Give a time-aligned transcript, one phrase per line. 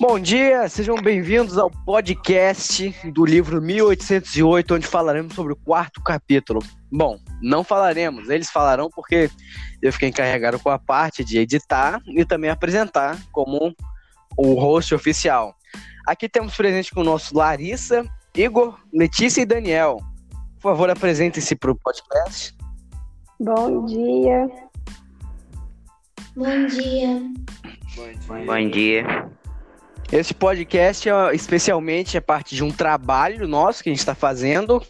[0.00, 6.62] Bom dia, sejam bem-vindos ao podcast do livro 1808, onde falaremos sobre o quarto capítulo.
[6.90, 9.28] Bom, não falaremos, eles falarão porque
[9.82, 13.76] eu fiquei encarregado com a parte de editar e também apresentar como
[14.38, 15.54] o host oficial.
[16.06, 18.02] Aqui temos presente com o nosso Larissa,
[18.34, 19.98] Igor, Letícia e Daniel.
[20.54, 22.56] Por favor, apresentem-se para o podcast.
[23.38, 24.48] Bom dia.
[26.34, 27.22] Bom dia.
[28.46, 29.39] Bom dia.
[30.12, 34.82] Esse podcast é especialmente é parte de um trabalho nosso que a gente está fazendo,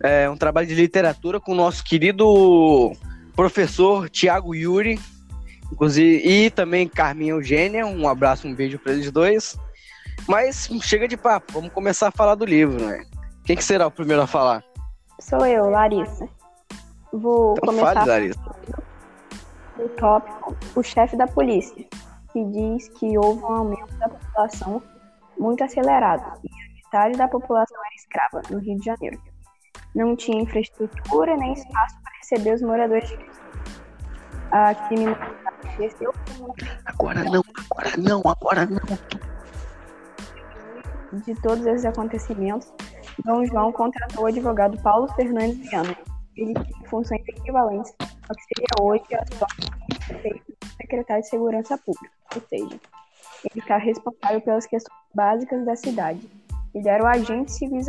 [0.00, 2.92] é um trabalho de literatura com o nosso querido
[3.34, 5.00] professor Tiago Yuri,
[5.72, 7.84] inclusive, e também Carminha Eugênia.
[7.84, 9.58] Um abraço, um beijo para eles dois.
[10.28, 13.04] Mas chega de papo, vamos começar a falar do livro, né?
[13.44, 14.62] Quem que será o primeiro a falar?
[15.20, 16.28] Sou eu, Larissa.
[17.12, 18.40] Vou então começar fale, Larissa.
[19.78, 21.84] o tópico, o chefe da polícia
[22.34, 24.82] que diz que houve um aumento da população
[25.38, 29.22] muito acelerado e a metade da população era escrava no Rio de Janeiro.
[29.94, 33.16] Não tinha infraestrutura nem espaço para receber os moradores de
[34.50, 36.12] A criminalidade cresceu.
[36.84, 38.80] Agora não, agora não, agora não.
[41.20, 42.72] De todos esses acontecimentos,
[43.24, 45.96] Dom João contratou o advogado Paulo Fernandes Viana.
[46.36, 47.94] Ele tinha funções equivalentes
[48.28, 49.46] ao que seria hoje a sua
[50.76, 52.80] secretário de Segurança Pública, ou seja,
[53.52, 56.20] ele está responsável pelas questões básicas da cidade.
[56.74, 57.80] Ele era o agente civil,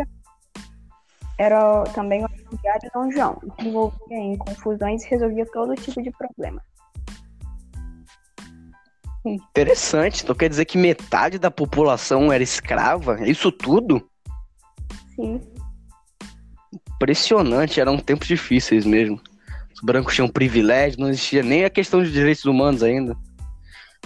[1.37, 6.11] era também o auxiliário Dom João, que envolvia em confusões e resolvia todo tipo de
[6.11, 6.61] problema.
[9.25, 13.27] Interessante, então quer dizer que metade da população era escrava?
[13.27, 14.07] Isso tudo?
[15.15, 15.41] Sim.
[16.95, 19.19] Impressionante, eram tempos difíceis mesmo.
[19.73, 23.17] Os brancos tinham privilégio, não existia nem a questão de direitos humanos ainda.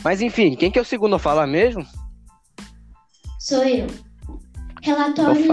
[0.03, 1.85] Mas enfim, quem que é o segundo a falar mesmo?
[3.39, 3.87] Sou eu.
[4.81, 5.45] Relatório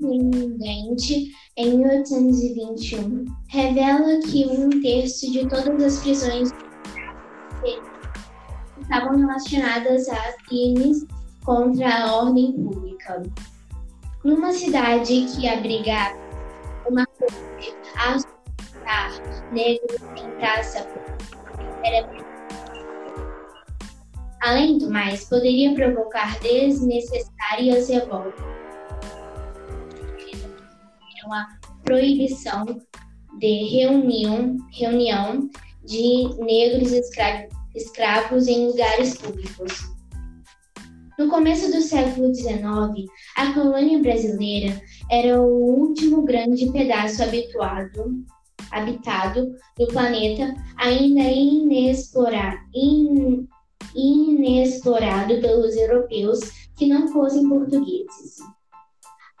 [0.00, 6.50] do intendente em 1821 revela que um terço de todas as prisões
[8.80, 11.04] estavam relacionadas a crimes
[11.44, 13.22] contra a ordem pública.
[14.24, 16.16] Numa cidade que abrigava
[16.88, 18.18] uma corte a
[19.52, 20.86] negros em praça
[21.84, 22.31] era
[24.42, 28.44] Além do mais, poderia provocar desnecessárias revoltas.
[31.24, 31.46] Uma
[31.84, 32.64] proibição
[33.38, 35.48] de reunião, reunião
[35.84, 39.72] de negros escra escravos em lugares públicos.
[41.16, 48.24] No começo do século XIX, a colônia brasileira era o último grande pedaço habituado
[48.72, 53.46] habitado do planeta ainda inexplorado, in,
[53.94, 56.40] inexplorado pelos europeus
[56.76, 58.36] que não fossem portugueses.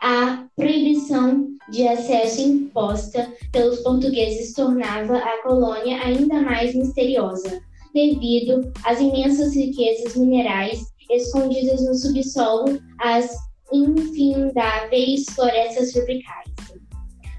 [0.00, 7.62] A proibição de acesso imposta pelos portugueses tornava a colônia ainda mais misteriosa,
[7.94, 13.30] devido às imensas riquezas minerais escondidas no subsolo, às
[13.72, 16.52] infindáveis florestas tropicais.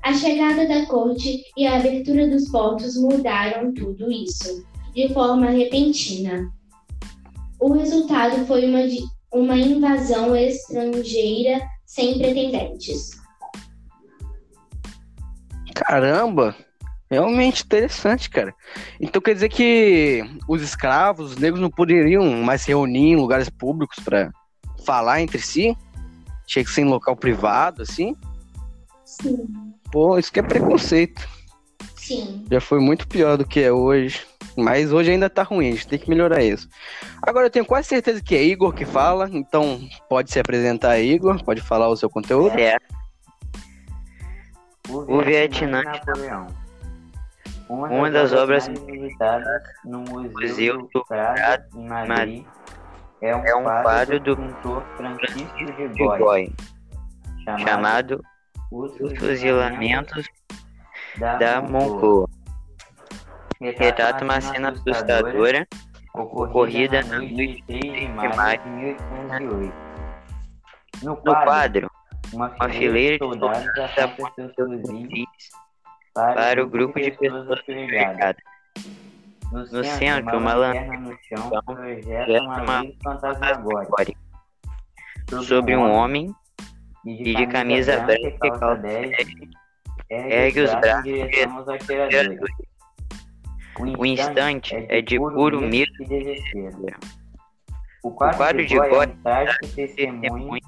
[0.04, 6.52] A chegada da corte e a abertura dos portos mudaram tudo isso, de forma repentina.
[7.64, 8.80] O resultado foi uma,
[9.32, 13.12] uma invasão estrangeira sem pretendentes.
[15.74, 16.54] Caramba!
[17.10, 18.54] Realmente interessante, cara.
[19.00, 23.50] Então quer dizer que os escravos, os negros não poderiam mais se reunir em lugares
[23.50, 24.30] públicos para
[24.86, 25.74] falar entre si?
[26.46, 28.14] Tinha que ser em local privado, assim?
[29.06, 29.48] Sim.
[29.90, 31.26] Pô, isso que é preconceito.
[32.04, 32.46] Sim.
[32.52, 34.26] Já foi muito pior do que é hoje.
[34.58, 36.70] Mas hoje ainda tá ruim, a gente tem que melhorar isso.
[37.22, 41.44] Agora eu tenho quase certeza que é Igor que fala, então pode se apresentar, Igor,
[41.44, 42.56] pode falar o seu conteúdo.
[42.60, 42.78] É.
[44.90, 46.48] O Vietnã de Napoleão.
[47.68, 52.46] Uma das obras visitadas no Museu do Prado, em Madrid,
[53.22, 56.54] é um, É um quadro do pintor Francisco de Goy,
[57.66, 58.22] chamado
[58.70, 60.28] Os Fuzilamentos
[61.18, 61.62] da, da.
[61.62, 62.30] Moncoa.
[63.62, 65.66] Retrata uma cena assustadora
[66.14, 69.74] ocorrida na noite de 3 de maio de 1808.
[71.04, 71.90] No quadro,
[72.34, 75.28] uma fileira de soldados aponta seus fuzis
[76.14, 78.44] para o grupo de pessoas afileiradas.
[79.52, 84.20] No, centro, uma lanterna no chão projeta uma luz fantasmagórica
[85.44, 86.34] sobre um homem
[87.06, 89.16] e de camisa branca e calça 10
[90.10, 92.40] ergue os braços em direção aos atiradores.
[93.98, 97.00] O instante é de puro medo e desespero.
[98.04, 100.62] O quadro, de Goya é um trágico testemunho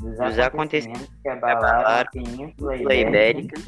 [0.00, 3.60] dos acontecimentos que abalaram a Península Ibérica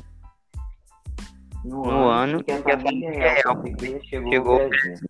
[1.64, 3.62] no, no ano que a família real
[4.02, 5.06] chegou, ao Brasil.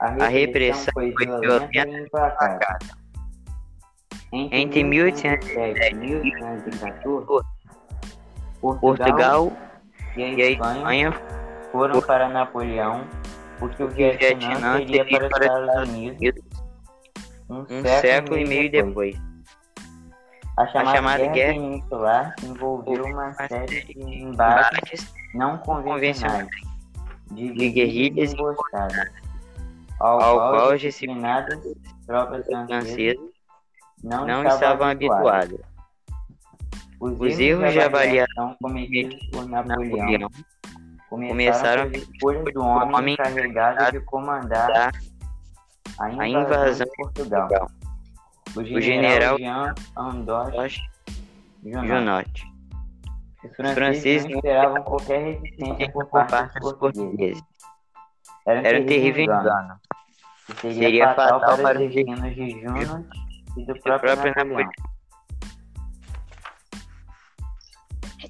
[0.00, 2.96] a repressão foi violenta e implacável.
[4.32, 7.55] Entre 1807 e 1814,
[8.60, 9.52] Portugal Portugal
[10.16, 11.12] e a a Espanha
[11.70, 13.04] foram para Napoleão,
[13.58, 16.42] porque o Vietnã teria para os Estados Unidos
[17.48, 19.16] um, um século e meio depois.
[20.56, 26.48] A chamada, chamada Guerra Guerra Peninsular envolveu uma série de embates não convencionais,
[27.30, 29.10] de, de guerrilhas emboscadas,
[30.00, 31.60] ao, ao qual as disciplinadas
[32.06, 33.16] tropas francesas
[34.02, 35.75] não, não estavam estavam habituadas.
[37.00, 37.34] Habituados.
[37.34, 40.30] Os, erros de avaliação cometidos por Napoleão Napoleão
[41.08, 44.90] começaram escolhas do homem homem encarregado de comandar da
[45.98, 47.70] a a invasão invasão de Portugal, Portugal,
[48.56, 50.80] o general general Jean Andoche
[51.64, 52.56] Junot.
[53.44, 57.40] Os Os franceses não esperavam qualquer resistência por parte dos portugueses.
[57.40, 57.42] portugueses.
[58.46, 59.80] Era um terrível engano,
[60.60, 63.08] seria, Seria fatal, fatal para os os destinos de Junot
[63.56, 64.95] e do próprio, próprio Napoleão.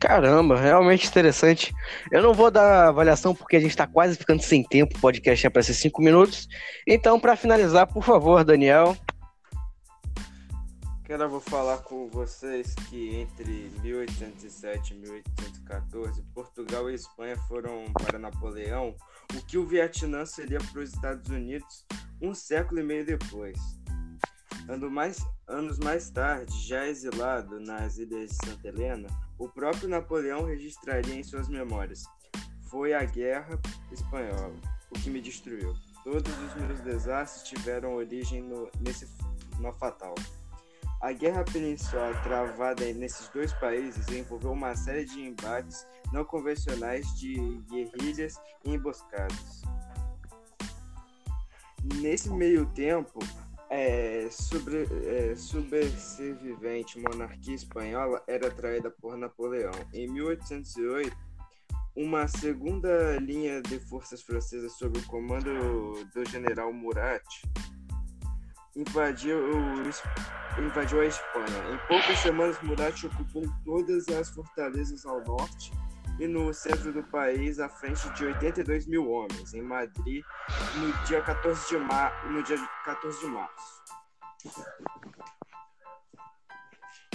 [0.07, 1.75] Caramba, realmente interessante.
[2.13, 4.97] Eu não vou dar avaliação porque a gente tá quase ficando sem tempo.
[4.97, 6.47] O podcast é para ser cinco minutos.
[6.87, 8.97] Então, para finalizar, por favor, Daniel.
[11.09, 18.17] Eu vou falar com vocês que entre 1807 e 1814, Portugal e Espanha foram para
[18.17, 18.95] Napoleão,
[19.35, 21.85] o que o Vietnã seria para os Estados Unidos
[22.23, 23.59] um século e meio depois.
[24.69, 29.09] Ano mais, anos mais tarde, já exilado nas ilhas de Santa Helena,
[29.39, 32.05] o próprio Napoleão registraria em suas memórias:
[32.69, 33.61] Foi a Guerra
[33.93, 34.57] Espanhola,
[34.91, 35.73] o que me destruiu.
[36.03, 39.09] Todos os meus desastres tiveram origem no, nesse
[39.61, 40.17] nó fatal.
[41.01, 47.35] A guerra peninsular travada nesses dois países envolveu uma série de embates não convencionais de
[47.71, 48.35] guerrilhas
[48.65, 49.63] e emboscadas.
[52.01, 53.21] Nesse meio tempo,
[53.71, 59.73] é, sobre, é, sobrevivente monarquia espanhola era traída por Napoleão.
[59.93, 61.17] Em 1808,
[61.97, 67.25] uma segunda linha de forças francesas sob o comando do general Murat
[68.77, 69.39] invadiu,
[70.59, 71.75] invadiu a Espanha.
[71.75, 75.73] Em poucas semanas, Murat ocupou todas as fortalezas ao norte
[76.19, 80.25] e no centro do país, à frente de 82 mil homens, em Madrid,
[80.77, 82.31] no dia 14 de, mar...
[82.31, 83.83] no dia 14 de março.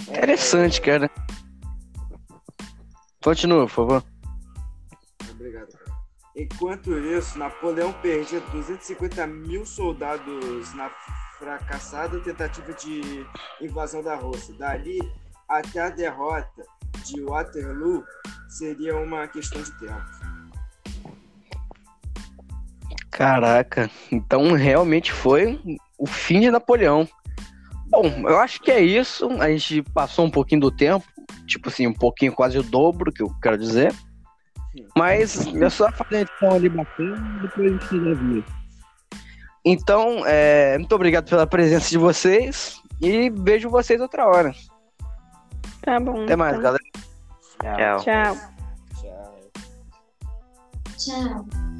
[0.08, 1.10] Interessante, cara.
[3.22, 4.04] Continua, por favor.
[5.30, 5.72] Obrigado.
[5.72, 5.92] cara.
[6.36, 10.90] Enquanto isso, Napoleão perdia 250 mil soldados na
[11.38, 13.26] fracassada tentativa de
[13.60, 14.54] invasão da Rússia.
[14.54, 14.98] Dali
[15.48, 16.64] até a derrota
[17.04, 18.04] de Waterloo
[18.48, 20.22] seria uma questão de tempo.
[23.10, 25.60] Caraca, então realmente foi
[25.98, 27.06] o fim de Napoleão.
[27.88, 29.28] Bom, eu acho que é isso.
[29.40, 31.04] A gente passou um pouquinho do tempo,
[31.46, 33.94] tipo assim, um pouquinho, quase o dobro, que eu quero dizer.
[34.96, 38.62] Mas é só fazer a edição ali bacana e depois a gente resolve isso.
[39.64, 44.52] Então, é, muito obrigado pela presença de vocês e vejo vocês outra hora.
[45.82, 46.24] Tá bom.
[46.24, 46.62] Até mais, então.
[46.62, 46.84] galera.
[47.60, 48.00] Tchau.
[48.00, 48.00] Tchau.
[48.00, 48.36] Tchau.
[50.96, 51.46] Tchau.
[51.46, 51.71] Tchau.